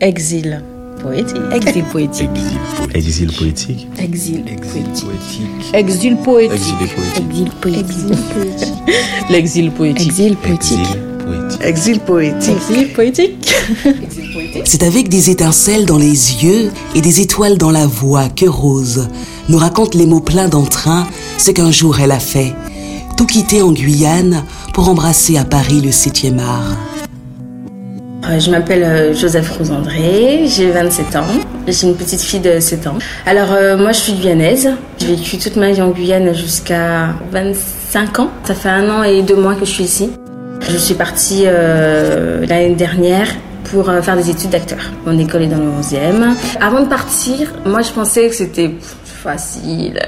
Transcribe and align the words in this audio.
Exil 0.00 0.62
poétique. 1.02 1.36
Exil 1.52 1.84
poétique. 1.90 2.30
Exil 2.94 3.32
poétique. 3.32 3.88
Exil 3.98 4.44
poétique. 4.44 5.74
Exil 5.74 6.16
poétique. 6.16 6.54
Exil 7.24 7.50
poétique. 7.60 8.74
L'exil 9.28 9.70
poétique. 9.72 10.06
Exil 10.06 10.36
poétique. 10.36 10.78
Exil 11.64 11.98
poétique. 11.98 12.60
Exil 12.70 12.92
poétique. 12.94 13.52
C'est 14.64 14.84
avec 14.84 15.08
des 15.08 15.30
étincelles 15.30 15.84
dans 15.84 15.98
les 15.98 16.44
yeux 16.44 16.70
et 16.94 17.00
des 17.00 17.20
étoiles 17.20 17.58
dans 17.58 17.72
la 17.72 17.88
voix 17.88 18.28
que 18.28 18.46
Rose 18.46 19.08
nous 19.48 19.58
raconte 19.58 19.96
les 19.96 20.06
mots 20.06 20.20
pleins 20.20 20.48
d'entrain 20.48 21.08
ce 21.38 21.50
qu'un 21.50 21.72
jour 21.72 21.98
elle 21.98 22.12
a 22.12 22.20
fait. 22.20 22.54
Tout 23.16 23.26
quitter 23.26 23.62
en 23.62 23.72
Guyane 23.72 24.44
pour 24.72 24.88
embrasser 24.88 25.38
à 25.38 25.44
Paris 25.44 25.80
le 25.80 25.90
7e 25.90 26.38
art. 26.38 26.76
Euh, 28.28 28.38
Je 28.40 28.50
m'appelle 28.50 28.82
euh, 28.84 29.14
Joseph 29.14 29.56
Rosandré, 29.56 30.44
j'ai 30.46 30.70
27 30.70 31.16
ans, 31.16 31.24
j'ai 31.66 31.86
une 31.86 31.96
petite 31.96 32.20
fille 32.20 32.40
de 32.40 32.60
7 32.60 32.86
ans. 32.86 32.98
Alors 33.26 33.52
euh, 33.52 33.76
moi 33.78 33.92
je 33.92 34.00
suis 34.00 34.12
guyanaise, 34.12 34.70
j'ai 34.98 35.06
vécu 35.06 35.38
toute 35.38 35.56
ma 35.56 35.70
vie 35.72 35.80
en 35.80 35.90
Guyane 35.90 36.34
jusqu'à 36.34 37.14
25 37.32 38.18
ans. 38.18 38.30
Ça 38.44 38.54
fait 38.54 38.68
un 38.68 38.90
an 38.90 39.02
et 39.02 39.22
deux 39.22 39.36
mois 39.36 39.54
que 39.54 39.64
je 39.64 39.70
suis 39.70 39.84
ici. 39.84 40.10
Je 40.68 40.76
suis 40.76 40.94
partie 40.94 41.44
l'année 41.44 42.74
dernière 42.74 43.28
pour 43.64 43.86
faire 44.02 44.16
des 44.16 44.28
études 44.28 44.50
d'acteur. 44.50 44.80
Mon 45.06 45.16
école 45.18 45.42
est 45.42 45.46
dans 45.46 45.56
le 45.56 45.70
11e. 45.80 46.34
Avant 46.60 46.80
de 46.80 46.88
partir, 46.88 47.54
moi 47.64 47.80
je 47.80 47.90
pensais 47.92 48.28
que 48.28 48.34
c'était 48.34 48.72
facile. 49.18 49.98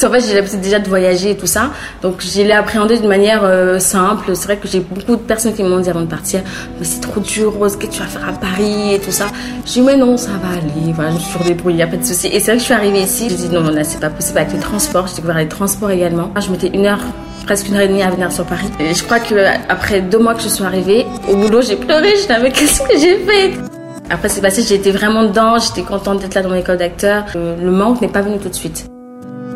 Qu'en 0.00 0.10
fait, 0.10 0.20
j'ai 0.20 0.34
l'habitude 0.34 0.60
déjà 0.60 0.78
de 0.78 0.88
voyager 0.88 1.30
et 1.30 1.36
tout 1.36 1.46
ça. 1.46 1.70
Donc, 2.02 2.20
je 2.20 2.42
l'ai 2.42 2.52
appréhendé 2.52 2.98
d'une 2.98 3.08
manière 3.08 3.42
euh, 3.44 3.78
simple. 3.78 4.34
C'est 4.34 4.44
vrai 4.44 4.56
que 4.56 4.68
j'ai 4.68 4.80
beaucoup 4.80 5.16
de 5.16 5.22
personnes 5.22 5.54
qui 5.54 5.62
m'ont 5.62 5.80
dit 5.80 5.90
avant 5.90 6.02
de 6.02 6.06
partir, 6.06 6.40
mais 6.78 6.84
c'est 6.84 7.00
trop 7.00 7.20
dur, 7.20 7.54
Rose, 7.54 7.76
qu'est-ce 7.76 7.90
que 7.90 7.96
tu 7.96 8.00
vas 8.00 8.08
faire 8.08 8.28
à 8.28 8.32
Paris 8.32 8.94
et 8.94 8.98
tout 8.98 9.12
ça. 9.12 9.26
Je 9.66 9.72
dis, 9.72 9.80
mais 9.80 9.96
non, 9.96 10.16
ça 10.16 10.30
va 10.42 10.58
aller. 10.58 10.92
Voilà, 10.92 11.10
je 11.10 11.16
me 11.16 11.20
suis 11.20 11.44
débrouillée, 11.44 11.78
y 11.78 11.82
a 11.82 11.86
pas 11.86 11.96
de 11.96 12.04
souci. 12.04 12.28
Et 12.28 12.40
c'est 12.40 12.46
vrai 12.46 12.54
que 12.54 12.60
je 12.60 12.64
suis 12.64 12.74
arrivée 12.74 13.02
ici, 13.02 13.28
je 13.30 13.34
dis, 13.34 13.48
non, 13.48 13.62
là, 13.62 13.84
c'est 13.84 14.00
pas 14.00 14.10
possible 14.10 14.38
avec 14.38 14.52
les 14.52 14.60
transports. 14.60 15.06
J'ai 15.08 15.16
découvert 15.16 15.38
les 15.38 15.48
transports 15.48 15.90
également. 15.90 16.30
Je 16.40 16.50
mettais 16.50 16.68
une 16.68 16.86
heure 16.86 17.00
presque 17.46 17.68
une 17.68 17.74
heure 17.74 17.82
et 17.82 17.88
demie 17.88 18.02
à 18.02 18.10
venir 18.10 18.30
sur 18.30 18.44
Paris. 18.44 18.70
Et 18.78 18.94
je 18.94 19.02
crois 19.02 19.18
que 19.18 19.34
après 19.68 20.00
deux 20.02 20.18
mois 20.18 20.34
que 20.34 20.42
je 20.42 20.48
suis 20.48 20.64
arrivée, 20.64 21.06
au 21.28 21.36
boulot, 21.36 21.62
j'ai 21.62 21.76
pleuré. 21.76 22.10
Je 22.10 22.22
disais, 22.22 22.38
mais 22.40 22.50
qu'est-ce 22.52 22.80
que 22.80 22.98
j'ai 22.98 23.18
fait? 23.18 23.69
Après 24.10 24.28
c'est 24.28 24.40
passé, 24.40 24.72
été 24.72 24.90
vraiment 24.90 25.22
dedans, 25.22 25.58
j'étais 25.58 25.82
contente 25.82 26.20
d'être 26.20 26.34
là 26.34 26.42
dans 26.42 26.50
mon 26.50 26.56
école 26.56 26.78
d'acteur. 26.78 27.24
Euh, 27.36 27.56
Le 27.62 27.70
manque 27.70 28.00
n'est 28.00 28.08
pas 28.08 28.22
venu 28.22 28.38
tout 28.38 28.48
de 28.48 28.54
suite. 28.54 28.86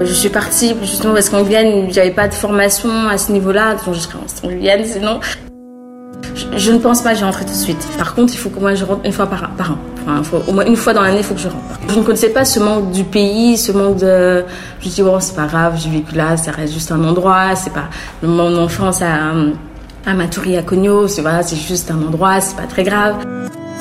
Je 0.00 0.12
suis 0.12 0.28
partie 0.28 0.74
justement 0.80 1.12
parce 1.12 1.28
qu'en 1.28 1.42
Guyane, 1.42 1.92
j'avais 1.92 2.10
pas 2.10 2.28
de 2.28 2.34
formation 2.34 3.08
à 3.08 3.18
ce 3.18 3.32
niveau-là, 3.32 3.74
donc 3.74 3.94
je 3.94 4.00
serais 4.00 4.18
en 4.44 4.48
Guyane 4.48 4.84
sinon. 4.84 5.20
Je, 6.56 6.72
ne 6.72 6.78
pense 6.78 7.02
pas 7.02 7.12
que 7.12 7.20
je 7.20 7.24
rentrer 7.24 7.44
tout 7.44 7.52
de 7.52 7.56
suite. 7.56 7.86
Par 7.96 8.14
contre, 8.14 8.32
il 8.32 8.36
faut 8.36 8.48
qu'au 8.48 8.60
moins 8.60 8.74
je 8.74 8.84
rentre 8.84 9.04
une 9.04 9.12
fois 9.12 9.26
par, 9.26 9.42
an. 9.42 9.76
Au 10.48 10.52
moins 10.52 10.64
une 10.64 10.76
fois 10.76 10.92
dans 10.92 11.02
l'année, 11.02 11.18
il 11.18 11.24
faut 11.24 11.34
que 11.34 11.40
je 11.40 11.48
rentre. 11.48 11.80
Je 11.88 11.98
ne 11.98 12.02
connaissais 12.02 12.30
pas 12.30 12.44
ce 12.44 12.58
manque 12.60 12.90
du 12.90 13.04
pays, 13.04 13.56
ce 13.56 13.72
manque 13.72 13.96
de. 13.96 14.44
Je 14.80 14.88
me 14.88 14.94
dis, 14.94 15.02
bon, 15.02 15.20
c'est 15.20 15.36
pas 15.36 15.46
grave, 15.46 15.80
j'ai 15.82 15.90
vécu 15.90 16.14
là, 16.14 16.36
ça 16.36 16.50
reste 16.50 16.72
juste 16.72 16.90
un 16.90 17.04
endroit, 17.04 17.54
c'est 17.54 17.72
pas. 17.72 17.88
Mon 18.22 18.56
enfance 18.56 19.02
à, 19.02 19.32
à 20.06 20.14
Matoury, 20.14 20.56
à 20.56 20.62
voilà, 20.62 21.42
c'est 21.42 21.56
juste 21.56 21.90
un 21.90 22.02
endroit, 22.06 22.40
c'est 22.40 22.56
pas 22.56 22.66
très 22.66 22.82
grave. 22.82 23.16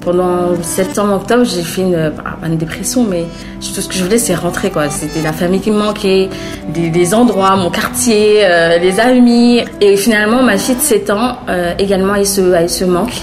Pendant 0.04 0.62
septembre, 0.62 1.14
octobre, 1.14 1.46
j'ai 1.46 1.62
fait 1.62 1.82
une, 1.82 2.12
bah, 2.16 2.38
une 2.46 2.58
dépression, 2.58 3.06
mais 3.10 3.26
tout 3.62 3.82
ce 3.82 3.88
que 3.88 3.96
je 3.96 4.04
voulais, 4.04 4.18
c'est 4.18 4.36
rentrer. 4.36 4.72
C'était 4.90 5.22
la 5.22 5.32
famille 5.32 5.62
qui 5.62 5.72
me 5.72 5.78
manquait, 5.78 6.30
des, 6.74 7.14
endroits, 7.14 7.56
mon 7.56 7.70
quartier, 7.70 8.42
euh, 8.44 8.78
les 8.80 9.00
amis. 9.00 9.62
Et 9.80 9.96
finalement, 9.96 10.44
ma 10.44 10.58
fille 10.58 10.76
de 10.76 10.82
7 10.82 11.10
ans, 11.10 11.38
euh, 11.48 11.74
également, 11.80 12.16
ce, 12.26 12.54
a 12.54 12.64
eu 12.64 12.70
ce 12.70 12.84
manque. 12.84 13.14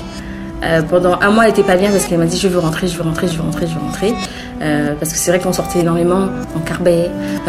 Euh, 0.63 0.83
pendant 0.83 1.19
un 1.21 1.31
mois, 1.31 1.45
elle 1.45 1.51
était 1.51 1.63
pas 1.63 1.77
bien 1.77 1.91
parce 1.91 2.05
qu'elle 2.05 2.19
m'a 2.19 2.27
dit 2.27 2.39
je 2.39 2.49
veux 2.49 2.59
rentrer, 2.59 2.87
je 2.87 2.97
veux 2.97 3.03
rentrer, 3.03 3.29
je 3.29 3.37
veux 3.37 3.43
rentrer, 3.43 3.67
je 3.67 3.75
veux 3.75 3.81
rentrer. 3.81 4.15
Euh, 4.61 4.95
parce 4.99 5.13
que 5.13 5.19
c'est 5.19 5.31
vrai 5.31 5.41
qu'on 5.41 5.55
sortait 5.55 5.81
énormément 5.81 6.29
en 6.55 6.61
carbet, 6.61 7.11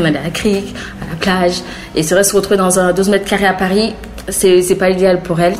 on 0.00 0.04
allait 0.04 0.18
à 0.18 0.24
la 0.24 0.30
crique, 0.30 0.74
à 1.02 1.10
la 1.10 1.16
plage. 1.16 1.62
Et 1.96 2.02
c'est 2.02 2.14
vrai 2.14 2.22
se 2.22 2.34
retrouver 2.36 2.56
dans 2.56 2.78
un 2.78 2.92
12 2.92 3.08
mètres 3.08 3.24
carrés 3.24 3.46
à 3.46 3.54
Paris, 3.54 3.94
c'est 4.28 4.78
pas 4.78 4.88
l'idéal 4.88 5.22
pour 5.22 5.40
elle. 5.40 5.54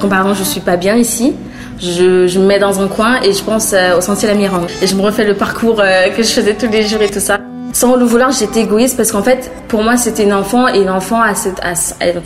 Comparant, 0.00 0.32
je 0.32 0.42
suis 0.42 0.60
pas 0.60 0.76
bien 0.76 0.96
ici. 0.96 1.34
Je, 1.80 2.26
je 2.26 2.38
me 2.38 2.44
mets 2.46 2.58
dans 2.58 2.80
un 2.80 2.88
coin 2.88 3.20
et 3.22 3.32
je 3.32 3.42
pense 3.42 3.72
euh, 3.72 3.96
au 3.96 4.00
sentier 4.00 4.28
la 4.28 4.34
Mirande. 4.34 4.66
Et 4.82 4.86
je 4.86 4.94
me 4.94 5.02
refais 5.02 5.24
le 5.24 5.34
parcours 5.34 5.80
euh, 5.80 6.08
que 6.10 6.22
je 6.22 6.28
faisais 6.28 6.54
tous 6.54 6.68
les 6.70 6.82
jours 6.82 7.00
et 7.02 7.08
tout 7.10 7.20
ça. 7.20 7.38
Sans 7.72 7.94
le 7.94 8.04
vouloir, 8.04 8.32
j'étais 8.32 8.62
égoïste 8.62 8.96
parce 8.96 9.12
qu'en 9.12 9.22
fait, 9.22 9.48
pour 9.68 9.82
moi, 9.84 9.96
c'était 9.96 10.24
une 10.24 10.32
enfant 10.32 10.66
et 10.66 10.82
l'enfant, 10.82 11.22
à 11.22 11.36
cette, 11.36 11.60
à, 11.60 11.74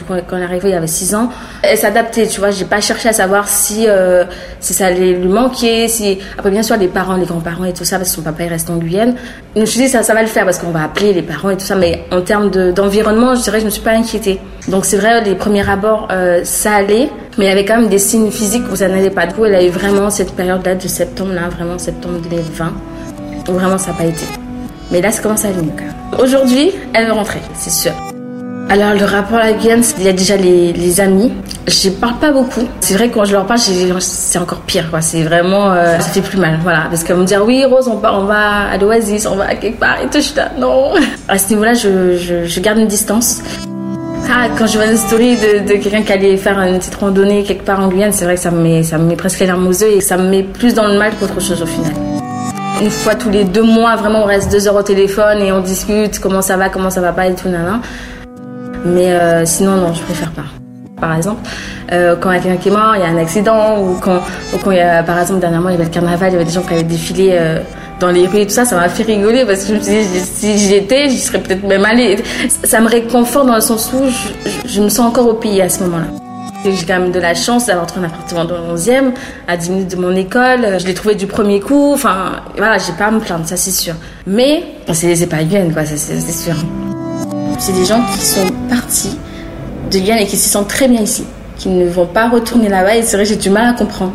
quand 0.09 0.37
elle 0.39 0.43
arrivée, 0.43 0.71
il 0.71 0.73
y 0.73 0.75
avait 0.75 0.87
6 0.87 1.15
ans, 1.15 1.29
elle 1.63 1.77
s'adaptait, 1.77 2.27
tu 2.27 2.41
vois. 2.41 2.51
J'ai 2.51 2.65
pas 2.65 2.81
cherché 2.81 3.11
à 3.11 3.13
savoir 3.13 3.47
si, 3.47 3.85
euh, 3.87 4.25
si 4.59 4.73
ça 4.73 4.87
allait 4.87 5.13
lui 5.13 5.29
manquer, 5.29 5.87
si. 5.89 6.19
Après, 6.39 6.51
bien 6.51 6.63
sûr, 6.63 6.79
les 6.79 6.89
parents, 6.89 7.17
les 7.17 7.27
grands-parents 7.27 7.65
et 7.67 7.75
tout 7.75 7.85
ça, 7.85 7.99
parce 7.99 8.09
que 8.09 8.17
son 8.17 8.23
papa, 8.23 8.45
il 8.45 8.49
reste 8.49 8.71
en 8.71 8.77
Guyane. 8.79 9.17
Je 9.55 9.61
me 9.61 9.67
suis 9.67 9.81
dit, 9.83 9.89
ça, 9.89 10.03
ça 10.03 10.15
va 10.15 10.23
le 10.23 10.29
faire 10.29 10.47
parce 10.47 10.59
qu'on 10.59 10.71
va 10.71 10.83
appeler 10.85 11.13
les 11.13 11.23
parents 11.23 11.51
et 11.51 11.57
tout 11.59 11.67
ça. 11.67 11.77
Mais 11.77 12.05
en 12.11 12.23
termes 12.23 12.49
de- 12.51 12.73
d'environnement, 12.73 13.35
je 13.35 13.43
dirais, 13.43 13.61
je 13.61 13.67
me 13.67 13.71
suis 13.71 13.83
pas 13.83 13.93
inquiétée. 13.93 14.41
Donc, 14.69 14.87
c'est 14.87 14.97
vrai, 14.97 15.21
les 15.23 15.35
premiers 15.35 15.69
abords, 15.69 16.09
euh, 16.11 16.41
ça 16.45 16.73
allait. 16.77 17.11
Mais 17.37 17.47
il 17.47 17.49
y 17.49 17.50
avait 17.50 17.65
quand 17.65 17.78
même 17.78 17.89
des 17.89 17.99
signes 17.99 18.31
physiques 18.31 18.65
où 18.72 18.77
ça 18.77 18.89
n'allait 18.89 19.11
pas. 19.11 19.27
Coup, 19.27 19.45
elle 19.45 19.55
a 19.56 19.62
eu 19.62 19.71
vraiment 19.71 20.09
cette 20.11 20.33
période-là 20.34 20.77
de 20.77 20.87
septembre, 20.89 21.33
là, 21.33 21.49
vraiment 21.49 21.78
septembre 21.78 22.19
2020, 22.31 22.72
où 23.49 23.53
vraiment 23.53 23.78
ça 23.78 23.91
n'a 23.91 23.97
pas 23.99 24.05
été. 24.05 24.25
Mais 24.93 25.00
là, 25.00 25.11
ça 25.11 25.21
commence 25.22 25.44
à 25.44 25.49
mieux 25.49 25.73
quand. 25.77 26.23
Aujourd'hui, 26.23 26.71
elle 26.93 27.06
veut 27.06 27.12
rentrer, 27.12 27.41
c'est 27.56 27.71
sûr. 27.71 27.93
Alors, 28.71 28.94
le 28.94 29.05
rapport 29.05 29.39
à 29.39 29.50
la 29.50 29.53
Guyane, 29.53 29.83
il 29.99 30.05
y 30.05 30.09
a 30.09 30.12
déjà 30.12 30.37
les, 30.37 31.00
amis. 31.00 31.33
Je 31.67 31.91
parle 31.91 32.19
pas 32.19 32.31
beaucoup. 32.31 32.62
C'est 32.81 32.94
vrai 32.94 33.09
que 33.09 33.15
quand 33.15 33.25
je 33.25 33.33
leur 33.33 33.47
parle, 33.47 33.59
c'est 33.59 34.39
encore 34.39 34.61
pire. 34.61 34.87
C'est 35.00 35.23
vraiment, 35.23 35.73
euh, 35.73 35.99
ça 35.99 36.09
fait 36.09 36.21
plus 36.23 36.39
mal, 36.39 36.59
voilà. 36.62 36.84
Parce 36.89 37.03
qu'elles 37.05 37.17
me 37.17 37.25
dire, 37.25 37.44
oui, 37.44 37.65
Rose, 37.65 37.89
on, 37.89 37.97
va- 37.97 38.15
on 38.15 38.25
va 38.25 38.69
à 38.73 38.77
l'Oasis, 38.78 39.27
on 39.27 39.37
va 39.37 39.49
à 39.49 39.55
quelque 39.56 39.81
part, 39.81 39.97
et 40.00 40.06
tout, 40.06 40.19
je 40.19 40.21
suis 40.21 40.37
là, 40.37 40.50
non. 40.59 40.93
À 41.28 41.37
ce 41.37 41.50
niveau-là, 41.50 41.75
je 41.75 42.61
garde 42.61 42.78
une 42.78 42.87
distance. 42.89 43.43
Quand 44.27 44.67
je 44.67 44.79
vois 44.79 44.87
une 44.87 44.97
story 44.97 45.37
de, 45.37 45.77
quelqu'un 45.77 46.03
qui 46.03 46.12
allait 46.12 46.37
faire 46.37 46.59
une 46.61 46.79
petite 46.79 46.95
randonnée 46.95 47.43
quelque 47.43 47.65
part 47.65 47.81
en 47.81 47.89
Guyane, 47.89 48.12
c'est 48.12 48.25
vrai 48.25 48.35
que 48.35 48.41
ça 48.41 48.51
me 48.51 48.62
met, 48.62 48.83
ça 48.83 48.99
me 48.99 49.05
met 49.05 49.17
presque 49.17 49.41
les 49.41 49.47
larmes 49.47 49.67
aux 49.67 49.73
yeux 49.73 49.91
et 49.91 50.01
ça 50.01 50.17
me 50.17 50.29
met 50.29 50.43
plus 50.43 50.75
dans 50.75 50.87
le 50.87 50.99
mal 50.99 51.12
qu'autre 51.19 51.41
chose 51.41 51.62
au 51.62 51.67
final. 51.67 51.93
Une 52.81 52.91
fois 52.91 53.15
tous 53.15 53.31
les 53.31 53.45
deux 53.45 53.62
mois, 53.62 53.97
vraiment, 53.97 54.23
on 54.23 54.27
reste 54.27 54.51
deux 54.51 54.67
heures 54.67 54.77
au 54.77 54.83
téléphone 54.83 55.39
et 55.41 55.53
on 55.53 55.61
discute 55.61 56.19
comment 56.21 56.43
ça 56.43 56.57
va, 56.57 56.69
comment 56.69 56.91
ça 56.91 57.01
va 57.01 57.12
pas 57.12 57.27
et 57.27 57.35
tout, 57.35 57.49
nana. 57.49 57.81
Mais 58.85 59.12
euh, 59.12 59.45
sinon, 59.45 59.77
non, 59.77 59.93
je 59.93 60.03
préfère 60.03 60.31
pas. 60.31 60.45
Par 61.01 61.17
exemple, 61.17 61.41
euh, 61.93 62.17
quand 62.17 62.31
il 62.31 62.37
y 62.37 62.39
a 62.39 62.43
quelqu'un 62.43 62.62
qui 62.62 62.69
est 62.69 62.73
mort, 62.73 62.97
il 62.97 63.01
y 63.01 63.05
a 63.05 63.09
un 63.09 63.17
accident, 63.17 63.81
ou 63.81 63.97
quand, 64.01 64.21
ou 64.53 64.59
quand 64.62 64.71
il 64.71 64.79
y 64.79 64.81
a, 64.81 65.03
par 65.03 65.19
exemple, 65.19 65.41
dernièrement, 65.41 65.69
il 65.69 65.73
y 65.73 65.75
avait 65.77 65.85
le 65.85 65.91
carnaval, 65.91 66.31
il 66.31 66.33
y 66.33 66.37
avait 66.37 66.45
des 66.45 66.53
gens 66.53 66.62
qui 66.62 66.75
avaient 66.75 66.83
défilé 66.83 67.31
euh, 67.33 67.61
dans 68.00 68.10
les 68.10 68.27
rues 68.27 68.41
et 68.41 68.47
tout 68.47 68.53
ça, 68.53 68.65
ça 68.65 68.77
m'a 68.77 68.88
fait 68.88 69.05
rigoler 69.05 69.44
parce 69.44 69.62
que 69.62 69.69
je 69.69 69.75
me 69.75 69.81
suis 69.81 69.93
dit, 69.93 70.21
si 70.21 70.59
j'y 70.59 70.75
étais, 70.75 71.09
j'y 71.09 71.19
serais 71.19 71.41
peut-être 71.41 71.65
même 71.65 71.84
allée. 71.84 72.19
Ça 72.65 72.81
me 72.81 72.88
réconforte 72.88 73.47
dans 73.47 73.55
le 73.55 73.60
sens 73.60 73.93
où 73.93 74.03
je, 74.66 74.81
me 74.81 74.88
sens 74.88 75.06
encore 75.06 75.28
au 75.28 75.34
pays 75.34 75.60
à 75.62 75.69
ce 75.69 75.82
moment-là. 75.84 76.06
J'ai 76.65 76.87
quand 76.87 76.99
même 76.99 77.12
de 77.12 77.21
la 77.21 77.34
chance 77.34 77.66
d'avoir 77.66 77.87
trouvé 77.87 78.06
un 78.06 78.09
appartement 78.09 78.47
dans 78.47 78.56
le 78.56 78.78
11e, 78.78 79.12
à 79.47 79.56
10 79.56 79.71
minutes 79.71 79.91
de 79.91 79.97
mon 79.97 80.16
école. 80.16 80.78
Je 80.78 80.87
l'ai 80.87 80.94
trouvé 80.94 81.15
du 81.15 81.27
premier 81.27 81.60
coup. 81.60 81.93
Enfin, 81.93 82.43
voilà, 82.56 82.78
j'ai 82.78 82.94
pas 82.94 83.06
à 83.06 83.10
me 83.10 83.21
plaindre, 83.21 83.47
ça 83.47 83.56
c'est 83.56 83.71
sûr. 83.71 83.94
Mais, 84.26 84.65
c'est 84.93 85.15
c'est 85.15 85.26
pas 85.26 85.44
Guyane, 85.44 85.72
quoi, 85.75 85.84
c'est 85.84 85.97
sûr. 85.99 86.55
C'est 87.59 87.72
des 87.72 87.84
gens 87.84 88.03
qui 88.12 88.25
sont 88.25 88.47
partis 88.71 89.16
de 89.91 89.99
Guyane 89.99 90.19
et 90.19 90.26
qui 90.26 90.38
s'y 90.38 90.49
sentent 90.49 90.69
très 90.69 90.88
bien 90.88 91.03
ici, 91.03 91.25
qui 91.59 91.69
ne 91.69 91.87
vont 91.87 92.06
pas 92.06 92.28
retourner 92.31 92.69
là-bas 92.69 92.97
et 92.97 93.03
c'est 93.03 93.16
vrai 93.16 93.26
j'ai 93.26 93.37
du 93.37 93.50
mal 93.50 93.66
à 93.66 93.72
comprendre. 93.75 94.12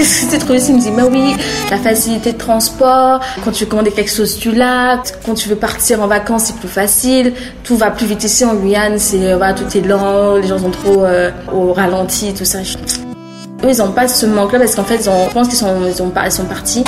Qu'est-ce 0.00 0.34
que 0.34 0.46
tu 0.46 0.70
Il 0.70 0.76
me 0.76 0.80
dit, 0.80 0.90
bah 0.92 1.02
oui, 1.12 1.36
la 1.70 1.76
facilité 1.76 2.32
de 2.32 2.38
transport, 2.38 3.20
quand 3.44 3.50
tu 3.50 3.64
veux 3.64 3.70
commander 3.70 3.90
quelque 3.90 4.10
chose, 4.10 4.38
tu 4.38 4.50
l'as, 4.50 5.02
quand 5.26 5.34
tu 5.34 5.50
veux 5.50 5.56
partir 5.56 6.00
en 6.00 6.06
vacances, 6.06 6.44
c'est 6.44 6.56
plus 6.56 6.68
facile, 6.68 7.34
tout 7.64 7.76
va 7.76 7.90
plus 7.90 8.06
vite 8.06 8.24
ici 8.24 8.46
en 8.46 8.54
Guyane, 8.54 8.98
c'est, 8.98 9.22
euh, 9.22 9.36
voilà, 9.36 9.52
tout 9.52 9.64
est 9.76 9.82
lent, 9.82 10.36
les 10.36 10.48
gens 10.48 10.58
sont 10.58 10.70
trop 10.70 11.04
euh, 11.04 11.30
au 11.52 11.74
ralenti, 11.74 12.32
tout 12.32 12.46
ça. 12.46 12.60
Eux, 12.60 13.68
ils 13.70 13.76
n'ont 13.76 13.92
pas 13.92 14.08
ce 14.08 14.24
manque-là 14.24 14.60
parce 14.60 14.74
qu'en 14.74 14.84
fait, 14.84 14.96
ils 15.02 15.10
ont, 15.10 15.28
je 15.28 15.34
pense 15.34 15.48
qu'ils 15.48 15.58
sont, 15.58 15.76
ils 15.86 15.94
sont 16.32 16.44
partis 16.44 16.82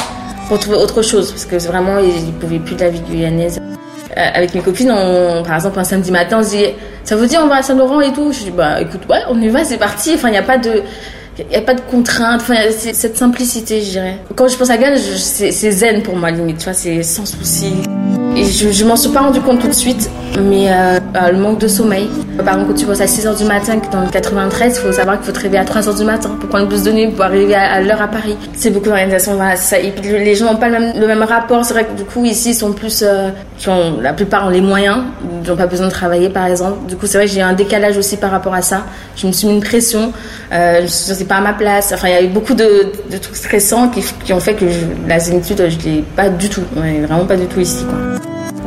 pour 0.48 0.58
trouver 0.58 0.78
autre 0.78 1.02
chose 1.02 1.32
parce 1.32 1.44
que 1.44 1.56
vraiment, 1.68 1.98
ils 1.98 2.28
ne 2.28 2.32
pouvaient 2.32 2.60
plus 2.60 2.76
de 2.76 2.80
la 2.80 2.88
vie 2.88 3.00
guyanaise. 3.00 3.60
Euh, 4.16 4.28
avec 4.32 4.54
mes 4.54 4.62
copines, 4.62 4.90
on, 4.90 5.42
par 5.42 5.56
exemple, 5.56 5.78
un 5.78 5.84
samedi 5.84 6.10
matin, 6.10 6.38
on 6.40 6.42
se 6.42 6.56
dit, 6.56 6.64
ça 7.04 7.16
vous 7.16 7.26
dit, 7.26 7.36
on 7.36 7.46
va 7.46 7.56
à 7.56 7.62
Saint-Laurent 7.62 8.00
et 8.00 8.14
tout? 8.14 8.32
Je 8.32 8.44
dis, 8.44 8.50
bah 8.50 8.80
écoute, 8.80 9.02
ouais, 9.10 9.20
on 9.28 9.38
y 9.38 9.48
va, 9.48 9.64
c'est 9.64 9.76
parti. 9.76 10.12
Enfin, 10.14 10.28
il 10.28 10.32
n'y 10.32 10.38
a 10.38 10.42
pas 10.42 10.56
de. 10.56 10.82
Il 11.38 11.46
n'y 11.46 11.56
a 11.56 11.62
pas 11.62 11.74
de 11.74 11.80
contraintes, 11.80 12.42
enfin, 12.42 12.54
cette 12.70 13.16
simplicité, 13.16 13.80
je 13.80 13.90
dirais. 13.90 14.18
Quand 14.36 14.48
je 14.48 14.56
pense 14.56 14.68
à 14.68 14.76
c'est 14.96 15.50
c'est 15.50 15.70
zen 15.70 16.02
pour 16.02 16.16
moi, 16.16 16.30
limite, 16.30 16.58
tu 16.58 16.64
vois, 16.64 16.74
c'est 16.74 17.02
sans 17.02 17.24
souci. 17.24 17.72
Et 18.36 18.44
je, 18.44 18.70
je 18.70 18.84
m'en 18.84 18.96
suis 18.96 19.10
pas 19.10 19.20
rendu 19.20 19.40
compte 19.40 19.60
tout 19.60 19.68
de 19.68 19.72
suite. 19.72 20.10
Mais 20.40 20.70
euh, 20.70 20.98
euh, 21.16 21.30
le 21.30 21.38
manque 21.38 21.58
de 21.58 21.68
sommeil. 21.68 22.08
Par 22.38 22.54
exemple, 22.54 22.72
quand 22.72 22.78
tu 22.78 22.86
bosses 22.86 23.00
à 23.00 23.06
6h 23.06 23.36
du 23.36 23.44
matin 23.44 23.74
dans 23.90 24.02
le 24.02 24.08
93, 24.08 24.76
il 24.76 24.80
faut 24.80 24.92
savoir 24.92 25.16
qu'il 25.18 25.26
faut 25.26 25.32
te 25.32 25.40
réveiller 25.40 25.60
à 25.60 25.64
3h 25.64 25.96
du 25.96 26.04
matin 26.04 26.30
pour 26.40 26.48
prendre 26.48 26.64
le 26.64 26.70
bus 26.70 26.82
de 26.82 26.92
nuit 26.92 27.08
pour 27.08 27.24
arriver 27.24 27.54
à, 27.54 27.80
l'heure 27.80 28.00
à 28.00 28.08
Paris. 28.08 28.36
C'est 28.54 28.70
beaucoup 28.70 28.86
d'organisation. 28.86 29.34
Voilà, 29.34 29.54
les 30.02 30.34
gens 30.34 30.46
n'ont 30.46 30.58
pas 30.58 30.68
le 30.68 30.78
même, 30.78 30.92
le 30.98 31.06
même 31.06 31.22
rapport. 31.22 31.64
C'est 31.64 31.74
vrai 31.74 31.84
que 31.84 31.96
du 31.96 32.04
coup, 32.04 32.24
ici, 32.24 32.50
ils 32.50 32.54
sont 32.54 32.72
plus. 32.72 33.02
Euh, 33.02 33.30
ont, 33.68 34.00
la 34.00 34.12
plupart 34.12 34.46
ont 34.46 34.50
les 34.50 34.60
moyens, 34.60 34.98
ils 35.44 35.48
n'ont 35.48 35.56
pas 35.56 35.66
besoin 35.66 35.86
de 35.86 35.92
travailler 35.92 36.28
par 36.28 36.46
exemple. 36.46 36.86
Du 36.88 36.96
coup, 36.96 37.06
c'est 37.06 37.18
vrai 37.18 37.26
que 37.26 37.32
j'ai 37.32 37.42
un 37.42 37.52
décalage 37.52 37.96
aussi 37.96 38.16
par 38.16 38.30
rapport 38.30 38.54
à 38.54 38.62
ça. 38.62 38.84
Je 39.16 39.26
me 39.26 39.32
suis 39.32 39.46
mis 39.46 39.54
une 39.54 39.62
pression, 39.62 40.12
euh, 40.52 40.78
je 40.78 41.10
ne 41.10 41.16
suis 41.16 41.24
pas 41.24 41.36
à 41.36 41.40
ma 41.40 41.52
place. 41.52 41.92
Enfin, 41.94 42.08
il 42.08 42.14
y 42.14 42.16
a 42.16 42.22
eu 42.22 42.28
beaucoup 42.28 42.54
de, 42.54 42.92
de 43.10 43.18
trucs 43.18 43.36
stressants 43.36 43.88
qui, 43.88 44.02
qui, 44.24 44.32
ont 44.32 44.40
fait 44.40 44.54
que 44.54 44.64
la 45.06 45.18
zénitude, 45.18 45.62
je 45.68 45.76
ne 45.76 45.94
l'ai 45.94 46.04
pas 46.16 46.28
du 46.28 46.48
tout. 46.48 46.62
vraiment 46.74 47.26
pas 47.26 47.36
du 47.36 47.46
tout 47.46 47.60
ici. 47.60 47.84
Quoi. 47.84 48.21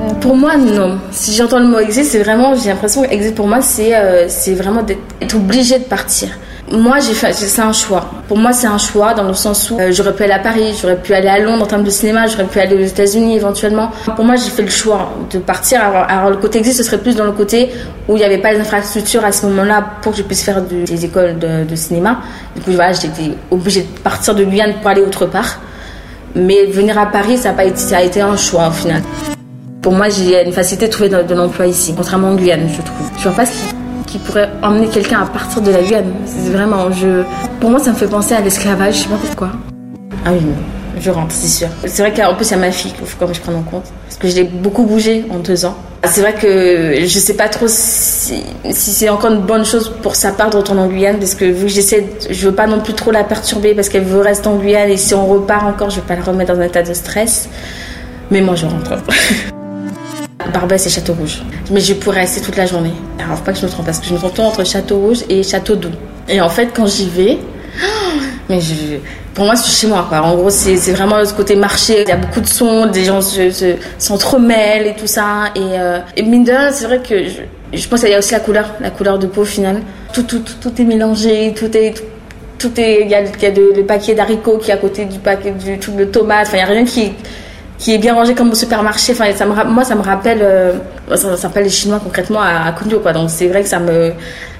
Euh, 0.06 0.14
pour 0.16 0.36
moi, 0.36 0.58
non. 0.58 0.98
Si 1.12 1.34
j'entends 1.34 1.60
le 1.60 1.68
mot 1.68 1.80
exit, 1.80 2.06
c'est 2.06 2.20
vraiment, 2.20 2.56
j'ai 2.56 2.70
l'impression 2.70 3.04
que 3.04 3.12
exit 3.12 3.36
pour 3.36 3.48
moi, 3.48 3.62
c'est 3.62 3.96
euh, 3.96 4.28
vraiment 4.56 4.84
d'être 4.84 5.36
obligé 5.36 5.80
de 5.80 5.84
partir. 5.84 6.30
Moi, 6.72 6.98
c'est 7.00 7.62
un 7.62 7.74
choix. 7.74 8.10
Pour 8.28 8.40
moi, 8.40 8.52
c'est 8.52 8.66
un 8.66 8.80
choix 8.80 9.14
dans 9.14 9.28
le 9.28 9.36
sens 9.36 9.70
où 9.70 9.80
euh, 9.80 9.92
j'aurais 9.92 10.16
pu 10.16 10.24
aller 10.24 10.34
à 10.34 10.40
Paris, 10.40 10.76
j'aurais 10.82 11.00
pu 11.00 11.14
aller 11.14 11.28
à 11.28 11.38
Londres 11.38 11.64
en 11.64 11.68
termes 11.68 11.84
de 11.84 11.92
cinéma, 11.92 12.26
j'aurais 12.26 12.46
pu 12.46 12.60
aller 12.60 12.76
aux 12.76 12.88
États-Unis 12.88 13.36
éventuellement. 13.36 13.92
Pour 14.16 14.26
moi, 14.26 14.36
j'ai 14.36 14.50
fait 14.50 14.64
le 14.64 14.72
choix 14.72 15.12
de 15.32 15.38
partir. 15.38 15.82
Alors, 15.82 16.32
le 16.32 16.38
côté 16.38 16.58
exit, 16.58 16.76
ce 16.76 16.82
serait 16.82 16.98
plus 16.98 17.16
dans 17.16 17.26
le 17.26 17.34
côté 17.34 17.70
où 18.08 18.16
il 18.16 18.20
n'y 18.20 18.26
avait 18.26 18.40
pas 18.40 18.52
les 18.52 18.60
infrastructures 18.60 19.24
à 19.24 19.32
ce 19.32 19.46
moment-là 19.46 19.86
pour 20.02 20.14
que 20.14 20.18
je 20.18 20.24
puisse 20.24 20.42
faire 20.42 20.62
des 20.64 21.06
écoles 21.06 21.38
de, 21.38 21.76
cinéma. 21.76 22.22
Du 22.56 22.62
coup, 22.64 22.72
voilà, 22.72 22.94
j'étais 22.94 23.32
obligée 23.52 23.82
de 23.82 24.00
partir 24.00 24.34
de 24.34 24.44
Guyane 24.44 24.74
pour 24.82 24.90
aller 24.90 25.02
autre 25.02 25.28
part. 25.28 25.60
Mais 26.34 26.66
venir 26.66 26.98
à 26.98 27.06
Paris, 27.06 27.38
ça 27.38 27.52
a, 27.52 27.54
pas 27.54 27.64
ça 27.76 27.98
a 27.98 28.02
été 28.02 28.22
un 28.22 28.36
choix 28.36 28.70
au 28.70 28.72
final. 28.72 29.04
Pour 29.86 29.94
moi, 29.94 30.10
j'ai 30.10 30.44
une 30.44 30.52
facilité 30.52 30.88
de 30.88 30.92
trouver 30.92 31.10
de, 31.10 31.36
l'emploi 31.36 31.68
ici, 31.68 31.94
contrairement 31.96 32.30
en 32.30 32.36
Guyane, 32.36 32.68
je 32.68 32.82
trouve. 32.82 33.08
Je 33.20 33.24
vois 33.26 33.34
pas 33.34 33.46
ce 33.46 33.52
qui, 34.08 34.18
pourrait 34.18 34.50
emmener 34.64 34.88
quelqu'un 34.88 35.22
à 35.22 35.28
partir 35.28 35.62
de 35.62 35.70
la 35.70 35.84
Guyane. 35.84 36.12
Vraiment, 36.52 36.92
je, 36.92 37.22
pour 37.60 37.70
moi, 37.70 37.78
ça 37.78 37.92
me 37.92 37.96
fait 37.96 38.08
penser 38.08 38.34
à 38.34 38.42
l'esclavage, 38.42 38.96
je 38.96 39.00
sais 39.04 39.10
pas 39.10 39.20
pourquoi. 39.24 39.52
Ah 40.26 40.32
oui, 40.34 40.40
je 41.00 41.12
rentre, 41.12 41.36
c'est 41.36 41.48
sûr. 41.48 41.68
C'est 41.86 42.02
vrai 42.02 42.12
qu'en 42.12 42.34
plus, 42.34 42.48
il 42.48 42.52
y 42.52 42.54
a 42.56 42.58
ma 42.58 42.72
fille 42.72 42.94
qu'il 42.94 43.06
faut 43.06 43.16
quand 43.20 43.28
même 43.28 43.36
je 43.36 43.42
prenne 43.42 43.58
en 43.58 43.62
compte. 43.62 43.84
Parce 44.08 44.18
que 44.18 44.28
je 44.28 44.34
l'ai 44.38 44.46
beaucoup 44.46 44.86
bougé 44.86 45.24
en 45.30 45.38
deux 45.38 45.66
ans. 45.66 45.76
C'est 46.04 46.22
vrai 46.22 46.34
que 46.34 47.06
je 47.06 47.20
sais 47.20 47.36
pas 47.36 47.48
trop 47.48 47.68
si, 47.68 48.44
c'est 48.72 49.10
encore 49.10 49.34
une 49.34 49.42
bonne 49.42 49.66
chose 49.66 49.94
pour 50.02 50.16
sa 50.16 50.32
part 50.32 50.50
de 50.50 50.58
retourner 50.58 50.82
en 50.82 50.88
Guyane. 50.88 51.20
Parce 51.20 51.36
que 51.36 51.46
vu 51.46 51.68
que 51.68 51.72
j'essaie, 51.72 52.08
je 52.28 52.48
veux 52.48 52.56
pas 52.56 52.66
non 52.66 52.80
plus 52.80 52.96
trop 52.96 53.12
la 53.12 53.24
perturber 53.24 53.76
parce 53.76 53.90
qu'elle 53.90 54.06
veut 54.06 54.22
rester 54.22 54.48
en 54.48 54.56
Guyane. 54.56 54.90
Et 54.90 54.98
si 54.98 55.14
on 55.14 55.28
repart 55.28 55.64
encore, 55.64 55.92
je 55.92 55.98
vais 55.98 56.08
pas 56.08 56.16
la 56.16 56.24
remettre 56.24 56.56
dans 56.56 56.60
un 56.60 56.66
état 56.66 56.82
de 56.82 56.96
stress. 56.96 57.50
Mais 58.32 58.42
moi, 58.42 58.56
je 58.56 58.66
rentre. 58.66 58.96
Barbès 60.54 60.86
et 60.86 60.90
Château 60.90 61.14
Rouge. 61.14 61.42
Mais 61.72 61.80
je 61.80 61.94
pourrais 61.94 62.22
rester 62.22 62.42
toute 62.42 62.58
la 62.58 62.66
journée. 62.66 62.94
Alors, 63.24 63.42
pas 63.42 63.54
que 63.54 63.60
je 63.60 63.66
me 63.66 63.72
trompe, 63.72 63.86
parce 63.86 64.00
que 64.00 64.06
je 64.06 64.14
me 64.14 64.20
trompe 64.20 64.40
entre 64.40 64.64
Château 64.66 65.00
Rouge 65.00 65.20
et 65.30 65.44
Château 65.44 65.76
Doux. 65.76 65.92
Et 66.28 66.42
en 66.42 66.50
fait, 66.50 66.70
quand 66.74 66.88
j'y 66.88 67.10
vais, 67.10 67.38
mais 68.50 68.62
je, 68.62 68.74
pour 69.36 69.46
moi, 69.46 69.56
c'est 69.58 69.70
chez 69.70 69.88
moi. 69.88 70.08
En 70.12 70.36
gros, 70.36 70.50
c'est 70.50 70.76
vraiment 70.94 71.24
ce 71.26 71.34
côté 71.34 71.58
marché. 71.58 72.04
Il 72.04 72.08
y 72.08 72.12
a 72.12 72.16
beaucoup 72.16 72.40
de 72.40 72.48
sons, 72.48 72.88
des 72.88 73.04
gens 73.04 73.20
s'entremêlent 74.00 74.88
et 74.88 74.96
tout 74.96 75.08
ça. 75.08 75.52
Et, 75.56 75.60
euh, 75.60 76.00
et 76.16 76.24
mine 76.24 76.46
de 76.46 76.52
rien, 76.52 76.72
c'est 76.72 76.86
vrai 76.86 77.02
que 77.08 77.16
je, 77.74 77.88
pense 77.90 78.00
qu'il 78.00 78.10
y 78.10 78.14
a 78.14 78.18
aussi 78.20 78.32
la 78.32 78.40
couleur, 78.40 78.74
la 78.80 78.92
couleur 78.92 79.20
de 79.20 79.28
peau 79.28 79.42
au 79.42 79.46
final. 79.46 79.82
Tout, 80.14 80.24
tout, 80.24 80.42
tout, 80.62 80.82
est 80.82 80.86
mélangé, 80.86 81.54
tout 81.54 81.76
est. 81.76 81.96
Tout, 82.58 82.80
est, 82.80 83.02
il 83.02 83.10
y 83.10 83.14
a, 83.14 83.22
il 83.22 83.44
y 83.44 83.46
a 83.46 83.50
le 83.50 83.84
paquet 83.84 84.16
d'haricots 84.16 84.58
qui 84.58 84.72
est 84.72 84.74
à 84.74 84.78
côté 84.78 85.04
du 85.04 85.20
paquet 85.20 85.52
du 85.52 85.78
truc 85.78 85.98
de 85.98 86.06
tomates. 86.06 86.48
Enfin, 86.48 86.58
il 86.58 86.64
n'y 86.64 86.72
a 86.72 86.74
rien 86.74 86.86
qui, 86.86 87.12
qui 87.78 87.94
est 87.94 87.98
bien 87.98 88.14
rangé 88.14 88.34
comme 88.36 88.52
au 88.52 88.56
supermarché. 88.56 89.14
Enfin, 89.14 89.26
ça 89.36 89.46
me, 89.46 89.64
moi, 89.66 89.84
ça 89.84 89.96
me 89.96 90.02
rappelle, 90.02 90.40
euh, 90.42 90.74
ça, 91.16 91.36
ça, 91.38 91.48
rappelle 91.48 91.64
les 91.64 91.70
Chinois 91.70 92.00
concrètement 92.04 92.42
à, 92.42 92.68
à 92.68 92.72
quoi. 92.72 93.14
Donc, 93.14 93.30
c'est 93.30 93.48
vrai 93.48 93.62
que 93.64 93.70
ça 93.70 93.80
me, 93.80 94.14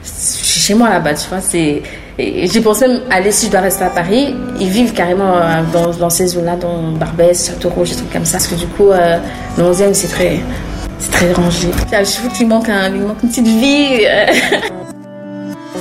je 0.04 0.10
suis 0.10 0.60
chez 0.60 0.74
moi 0.74 0.90
là-bas, 0.90 1.14
tu 1.14 1.30
vois. 1.30 1.42
C'est, 1.42 1.82
j'ai 2.18 2.62
pensé 2.62 2.86
aller 3.10 3.32
si 3.32 3.48
je 3.48 3.52
dois 3.52 3.62
rester 3.62 3.84
à 3.84 3.90
Paris. 3.90 4.36
Ils 4.60 4.70
vivent 4.70 4.94
carrément 4.94 5.38
euh, 5.38 5.62
dans, 5.74 5.92
dans 5.92 6.10
ces 6.10 6.28
zones-là, 6.28 6.56
dans 6.56 6.92
Barbès, 6.92 7.48
Château 7.48 7.70
Rouge, 7.70 7.90
des 7.92 7.96
trucs 7.96 8.14
comme 8.14 8.26
ça. 8.26 8.38
Parce 8.38 8.48
que 8.48 8.56
du 8.56 8.68
coup, 8.68 8.92
euh, 8.92 9.18
le 9.58 9.64
11e, 9.64 9.94
c'est 9.94 10.08
très, 10.08 10.40
c'est 11.00 11.12
très 11.12 11.34
rangé. 11.34 11.70
Je 11.92 12.18
trouve 12.18 12.32
qu'il 12.32 12.48
manque, 12.48 12.70
un, 12.70 12.94
il 12.94 13.02
manque 13.02 13.24
une 13.24 13.30
petite 13.30 13.48
vie. 13.48 14.06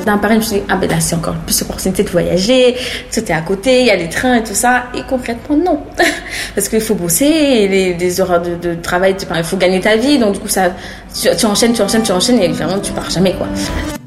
Dans 0.04 0.18
Paris, 0.18 0.34
je 0.34 0.38
me 0.38 0.44
suis 0.44 0.56
dit, 0.56 0.62
ah 0.68 0.76
ben 0.76 0.90
là, 0.90 0.96
c'est 1.00 1.14
encore 1.14 1.34
plus 1.34 1.58
d'opportunité 1.60 2.02
de 2.02 2.10
voyager, 2.10 2.76
tout 3.12 3.20
est 3.20 3.32
à 3.32 3.40
côté, 3.40 3.80
il 3.80 3.86
y 3.86 3.90
a 3.90 3.96
les 3.96 4.08
trains 4.08 4.36
et 4.36 4.42
tout 4.42 4.54
ça. 4.54 4.84
Et 4.94 5.02
concrètement, 5.08 5.56
non. 5.56 5.80
Parce 6.54 6.68
qu'il 6.68 6.80
faut 6.80 6.94
bosser, 6.94 7.68
les, 7.68 7.94
des 7.94 8.20
horaires 8.20 8.42
de, 8.42 8.56
de 8.56 8.74
travail, 8.74 9.16
il 9.18 9.44
faut 9.44 9.56
gagner 9.56 9.80
ta 9.80 9.96
vie. 9.96 10.18
Donc, 10.18 10.34
du 10.34 10.40
coup, 10.40 10.48
ça, 10.48 10.72
tu, 11.18 11.46
enchaînes, 11.46 11.72
tu 11.72 11.82
enchaînes, 11.82 12.02
tu 12.02 12.12
enchaînes 12.12 12.40
et 12.42 12.48
vraiment, 12.48 12.78
tu 12.78 12.92
pars 12.92 13.08
jamais, 13.08 13.32
quoi. 13.32 13.46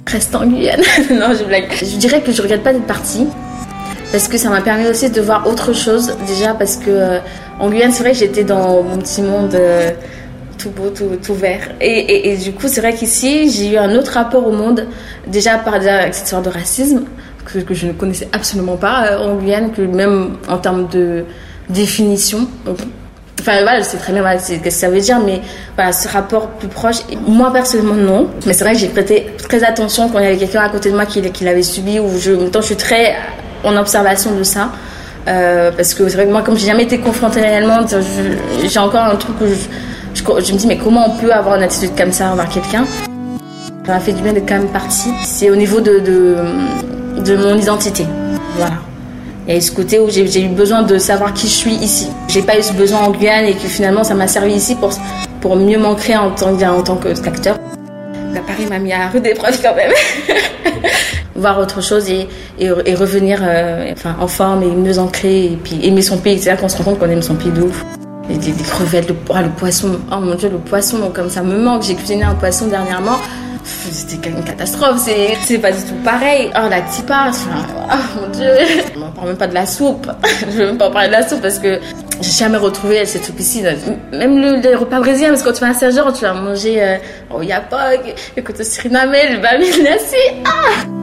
Reste 0.06 0.36
en 0.36 0.46
Guyane. 0.46 0.82
non, 1.12 1.34
je 1.38 1.44
blague. 1.44 1.72
Je 1.74 1.98
dirais 1.98 2.22
que 2.22 2.32
je 2.32 2.42
regrette 2.42 2.64
pas 2.64 2.74
d'être 2.74 2.86
partie. 2.86 3.28
Parce 4.12 4.28
que 4.28 4.38
ça 4.38 4.50
m'a 4.50 4.62
permis 4.62 4.88
aussi 4.88 5.10
de 5.10 5.20
voir 5.20 5.48
autre 5.48 5.74
chose. 5.74 6.16
Déjà, 6.28 6.54
parce 6.54 6.78
que 6.78 6.90
euh, 6.90 7.20
en 7.60 7.70
Guyane, 7.70 7.92
c'est 7.92 8.04
vrai 8.04 8.12
que 8.12 8.20
j'étais 8.20 8.44
dans 8.44 8.84
mon 8.84 8.98
petit 8.98 9.22
monde. 9.22 9.56
Euh, 9.56 9.92
tout 10.58 10.70
beau, 10.70 10.90
tout, 10.90 11.34
vert. 11.34 11.70
Et, 11.82 12.32
et, 12.32 12.38
du 12.38 12.52
coup, 12.54 12.68
c'est 12.68 12.82
vrai 12.82 12.94
qu'ici, 12.94 13.50
j'ai 13.50 13.74
eu 13.74 13.78
un 13.78 13.96
autre 13.96 14.14
rapport 14.14 14.46
au 14.46 14.52
monde, 14.52 14.88
déjà 15.28 15.58
par 15.58 15.76
avec 15.76 16.14
cette 16.14 16.26
histoire 16.26 16.42
de 16.42 16.50
racisme, 16.50 17.04
que, 17.46 17.74
je 17.74 17.88
ne 17.88 17.94
connaissais 17.94 18.28
absolument 18.34 18.78
pas 18.78 19.06
euh, 19.06 19.20
en 19.20 19.36
Guyane, 19.36 19.72
que 19.72 19.82
même 19.82 20.38
en 20.50 20.58
termes 20.58 20.88
de 20.88 21.26
définition. 21.70 22.48
Enfin 23.40 23.62
voilà, 23.62 23.82
je 23.82 23.98
très 23.98 24.12
bien 24.12 24.40
ce 24.40 24.54
que 24.54 24.70
ça 24.70 24.90
veut 24.90 25.00
dire, 25.00 25.20
mais 25.24 25.42
voilà, 25.76 25.94
ce 25.94 26.08
rapport 26.08 26.48
plus 26.50 26.68
proche, 26.68 26.98
moi 27.28 27.54
personnellement 27.54 27.94
non. 27.94 28.30
Mais 28.46 28.54
c'est 28.54 28.64
vrai 28.64 28.74
que 28.74 28.80
j'ai 28.80 28.90
prêté 28.90 29.28
très 29.38 29.64
attention 29.64 30.10
quand 30.10 30.20
il 30.20 30.26
y 30.26 30.28
avait 30.28 30.38
quelqu'un 30.38 30.62
à 30.62 30.70
côté 30.70 30.90
de 30.90 30.96
moi 30.96 31.06
qui, 31.06 31.22
qui 31.32 31.44
l'avait 31.46 31.64
subi, 31.64 32.00
ou 32.00 32.18
je, 32.20 32.34
en 32.34 32.42
même 32.42 32.52
temps 32.52 32.62
je 32.62 32.68
suis 32.68 32.76
très 32.76 33.16
en 33.64 33.78
observation 33.78 34.36
de 34.36 34.44
ça. 34.44 34.72
Euh, 35.28 35.72
parce 35.76 35.94
que 35.94 36.08
c'est 36.08 36.16
vrai 36.16 36.26
que 36.26 36.32
moi, 36.32 36.42
comme 36.42 36.58
j'ai 36.58 36.68
jamais 36.68 36.84
été 36.84 37.00
confrontée 37.00 37.42
réellement, 37.42 37.80
j'ai 38.66 38.80
encore 38.80 39.04
un 39.04 39.16
truc 39.18 39.38
que 39.40 39.48
je, 39.48 39.56
je, 40.18 40.54
me 40.54 40.58
dis, 40.58 40.68
mais 40.68 40.78
comment 40.78 41.06
on 41.08 41.18
peut 41.18 41.32
avoir 41.32 41.56
une 41.56 41.64
attitude 41.64 41.96
comme 41.96 42.12
ça 42.12 42.32
envers 42.32 42.50
quelqu'un? 42.50 42.86
Ça 43.86 43.94
m'a 43.94 44.00
fait 44.00 44.14
du 44.14 44.22
bien 44.22 44.34
d'être 44.34 44.48
quand 44.48 44.58
même 44.58 44.70
partie. 44.70 45.12
C'est 45.24 45.50
au 45.50 45.56
niveau 45.56 45.80
de, 45.80 46.00
de, 46.00 47.36
mon 47.38 47.58
identité. 47.58 48.06
Voilà. 48.58 48.76
Il 49.48 49.54
y 49.54 49.58
a 49.58 49.62
ce 49.62 49.72
côté 49.72 50.00
où 50.00 50.10
j'ai 50.10 50.42
eu 50.42 50.50
besoin 50.50 50.82
de 50.82 50.98
savoir 50.98 51.34
qui 51.34 51.48
je 51.48 51.54
suis 51.54 51.76
ici. 51.76 52.10
J'ai 52.28 52.42
pas 52.42 52.60
eu 52.60 52.64
ce 52.64 52.74
besoin 52.74 53.00
en 53.02 53.12
Guyane 53.12 53.46
et 53.46 53.54
que 53.54 53.68
finalement 53.68 54.04
ça 54.04 54.14
m'a 54.14 54.28
servi 54.28 54.54
ici 54.54 54.76
pour, 54.76 54.90
pour 55.40 55.56
mieux 55.56 55.78
m'ancrer 55.78 56.18
en 56.18 56.32
tant, 56.32 56.52
en 56.52 56.84
tant 56.84 56.98
qu'acteur. 56.98 57.58
La 58.34 58.42
Paris 58.42 58.66
m'a 58.70 58.80
mis 58.80 58.92
à 58.92 59.08
rude 59.08 59.26
épreuve 59.26 59.62
quand 59.62 59.76
même. 59.76 59.92
Voir 61.36 61.60
autre 61.60 61.82
chose 61.82 62.10
et, 62.10 62.28
et, 62.60 62.96
revenir 62.96 63.40
euh, 63.42 63.94
enfin, 63.94 64.16
en 64.20 64.28
forme 64.28 64.64
et 64.64 64.68
mieux 64.68 65.00
ancré 65.00 65.46
et 65.46 65.60
puis 65.64 65.80
aimer 65.84 66.02
son 66.02 66.18
pays. 66.18 66.40
C'est 66.40 66.50
là 66.50 66.58
qu'on 66.58 66.68
se 66.68 66.76
rend 66.78 66.84
compte 66.84 67.00
qu'on 67.00 67.10
aime 67.10 67.22
son 67.22 67.36
pays 67.36 67.52
de 67.52 67.62
ouf 67.62 67.86
des, 68.30 68.64
crevettes, 68.64 69.10
le, 69.10 69.16
le 69.16 69.50
poisson. 69.50 70.00
Oh 70.12 70.20
mon 70.20 70.36
dieu, 70.36 70.50
le 70.50 70.58
poisson, 70.58 70.98
comme 71.14 71.30
ça 71.30 71.42
me 71.44 71.58
manque. 71.58 71.84
J'ai 71.84 71.96
cuisiné 71.96 72.24
un 72.24 72.36
poisson 72.36 72.68
dernièrement. 72.68 73.18
C'était 73.64 74.30
une 74.30 74.44
catastrophe, 74.44 75.02
c'est 75.44 75.58
pas 75.58 75.72
du 75.72 75.84
tout 75.84 75.96
pareil. 76.04 76.50
Oh 76.56 76.68
la 76.70 76.82
tipa, 76.82 77.32
oh 77.32 78.20
mon 78.22 78.28
dieu. 78.30 78.52
Je 78.94 79.00
m'en 79.00 79.12
parle 79.12 79.28
même 79.28 79.38
pas 79.38 79.48
de 79.48 79.54
la 79.54 79.66
soupe. 79.66 80.08
Je 80.52 80.58
vais 80.58 80.66
même 80.68 80.78
pas 80.78 80.90
parler 80.90 81.08
de 81.08 81.14
la 81.14 81.28
soupe 81.28 81.42
parce 81.42 81.60
que 81.60 81.80
j'ai 82.22 82.32
jamais 82.32 82.58
retrouvé 82.58 83.06
cette 83.06 83.26
soupe 83.26 83.40
ici. 83.40 83.64
Même 84.12 84.40
le, 84.40 84.58
les 84.62 84.76
repas 84.76 85.00
brésiliens, 85.00 85.30
parce 85.30 85.42
que 85.44 85.50
quand 85.50 85.54
tu 85.54 85.62
vas 85.62 85.70
à 85.70 85.74
Saint-Jean, 85.74 86.12
tu 86.12 86.22
vas 86.22 86.34
manger 86.34 86.82
euh, 86.82 86.98
au 87.34 87.42
yapog, 87.42 88.14
le 88.36 88.42
côté 88.42 88.64
suriname, 88.64 89.12
le 89.12 89.42
bami 89.42 89.68
Ah! 90.46 90.97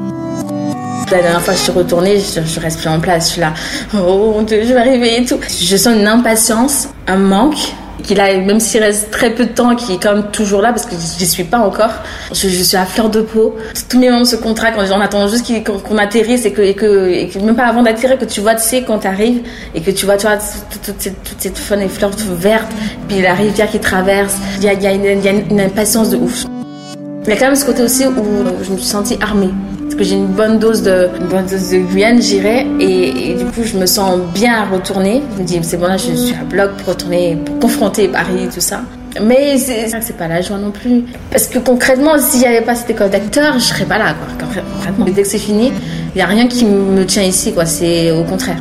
La 1.14 1.22
dernière 1.22 1.42
fois 1.42 1.54
je 1.54 1.60
suis 1.60 1.70
retournée, 1.70 2.18
je, 2.18 2.60
reste 2.60 2.80
plus 2.80 2.88
en 2.88 2.98
place. 2.98 3.26
Je 3.26 3.32
suis 3.34 3.40
là, 3.40 3.54
oh 3.94 4.32
mon 4.34 4.42
dieu, 4.42 4.62
je 4.64 4.72
vais 4.72 4.80
arriver 4.80 5.20
et 5.20 5.24
tout. 5.24 5.38
Je 5.48 5.76
sens 5.76 5.94
une 5.94 6.08
impatience, 6.08 6.88
un 7.06 7.18
manque 7.18 7.72
qu'il 8.02 8.18
a, 8.18 8.36
même 8.36 8.58
s'il 8.58 8.82
reste 8.82 9.12
très 9.12 9.30
peu 9.30 9.44
de 9.44 9.52
temps, 9.52 9.76
qui 9.76 9.92
est 9.92 10.02
quand 10.02 10.16
même 10.16 10.30
toujours 10.32 10.60
là 10.60 10.70
parce 10.70 10.86
que 10.86 10.96
j'y 10.96 11.26
suis 11.26 11.44
pas 11.44 11.58
encore. 11.58 11.92
Je, 12.32 12.48
suis 12.48 12.76
à 12.76 12.84
fleur 12.84 13.10
de 13.10 13.20
peau. 13.20 13.54
Tous 13.88 13.96
mes 14.00 14.10
membres 14.10 14.26
se 14.26 14.34
contractent 14.34 14.76
quand 14.76 14.92
on 14.92 15.00
attend 15.00 15.28
juste 15.28 15.46
qu'on 15.64 15.98
atterrisse 15.98 16.46
et 16.46 16.52
que, 16.52 17.38
même 17.38 17.54
pas 17.54 17.66
avant 17.66 17.84
d'atterrir, 17.84 18.18
que 18.18 18.24
tu 18.24 18.40
vois, 18.40 18.56
tu 18.56 18.62
sais, 18.62 18.82
quand 18.82 18.98
tu 18.98 19.06
arrives 19.06 19.42
et 19.76 19.82
que 19.82 19.92
tu 19.92 20.06
vois, 20.06 20.16
tu 20.16 20.26
vois, 20.26 20.38
toute, 20.82 21.00
cette, 21.00 21.22
toute 21.22 21.40
cette 21.40 21.58
faune 21.58 21.80
et 21.80 21.88
fleurs 21.88 22.10
vertes, 22.10 22.72
puis 23.06 23.22
la 23.22 23.34
rivière 23.34 23.70
qui 23.70 23.78
traverse. 23.78 24.34
Il 24.58 24.64
y 24.64 24.68
a 24.68 24.92
une 24.92 25.60
impatience 25.60 26.10
de 26.10 26.16
ouf. 26.16 26.44
Il 27.24 27.30
y 27.30 27.32
a 27.32 27.36
quand 27.36 27.46
même 27.46 27.54
ce 27.54 27.64
côté 27.64 27.84
aussi 27.84 28.04
où 28.04 28.12
je 28.64 28.72
me 28.72 28.76
suis 28.76 28.88
sentie 28.88 29.16
armée. 29.22 29.50
Parce 29.84 29.94
que 29.96 30.04
j'ai 30.04 30.16
une 30.16 30.26
bonne 30.26 30.58
dose 30.58 30.82
de, 30.82 31.08
une 31.20 31.26
bonne 31.26 31.46
dose 31.46 31.70
de 31.70 31.78
Guyane, 31.78 32.20
j'irai. 32.20 32.66
Et, 32.80 33.34
du 33.34 33.44
coup, 33.44 33.62
je 33.64 33.76
me 33.76 33.86
sens 33.86 34.18
bien 34.34 34.62
à 34.62 34.64
retourner. 34.64 35.22
Je 35.36 35.42
me 35.42 35.46
dis, 35.46 35.58
c'est 35.62 35.76
bon, 35.76 35.86
là, 35.86 35.96
je 35.96 36.12
suis 36.14 36.34
à 36.34 36.44
bloc 36.44 36.72
pour 36.78 36.88
retourner, 36.88 37.36
pour 37.44 37.58
confronter 37.58 38.08
Paris 38.08 38.44
et 38.44 38.48
tout 38.48 38.60
ça. 38.60 38.82
Mais 39.22 39.58
c'est 39.58 40.16
pas 40.16 40.26
la 40.26 40.40
joie 40.40 40.58
non 40.58 40.70
plus. 40.70 41.04
Parce 41.30 41.46
que 41.46 41.58
concrètement, 41.58 42.18
s'il 42.18 42.40
n'y 42.40 42.46
avait 42.46 42.62
pas 42.62 42.74
cette 42.74 42.90
école 42.90 43.10
d'acteur, 43.10 43.54
je 43.54 43.64
serais 43.64 43.84
pas 43.84 43.98
là. 43.98 44.14
Quoi. 44.14 44.46
Concrètement, 44.46 45.04
dès 45.04 45.22
que 45.22 45.28
c'est 45.28 45.38
fini, 45.38 45.72
il 46.14 46.16
n'y 46.16 46.22
a 46.22 46.26
rien 46.26 46.48
qui 46.48 46.64
me 46.64 47.04
tient 47.06 47.22
ici. 47.22 47.54
C'est 47.66 48.10
au 48.10 48.24
contraire. 48.24 48.56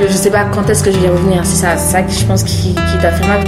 Je 0.00 0.12
sais 0.12 0.30
pas 0.30 0.44
quand 0.44 0.68
est-ce 0.70 0.84
que 0.84 0.92
je 0.92 0.98
vais 0.98 1.08
revenir. 1.08 1.44
C'est 1.44 1.56
ça, 1.56 1.76
ça 1.76 2.02
que 2.02 2.12
je 2.12 2.24
pense 2.24 2.44
qui, 2.44 2.74
qui 2.74 2.98
t'a 3.02 3.10
fait 3.10 3.26
mal. 3.26 3.44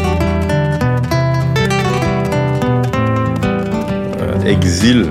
Euh, 4.21 4.45
exil, 4.47 5.11